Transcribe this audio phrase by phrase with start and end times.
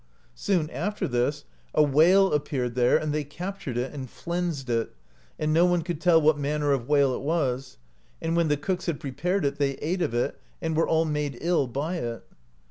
[0.33, 1.45] Soon after this
[1.75, 4.95] a whale appeared there, and they captured it, and flensed it,
[5.37, 7.77] and no one could tell what manner of whale it was;
[8.19, 11.37] and when the cooks had prepared it they ate of it, and were all made
[11.39, 12.23] ill by it.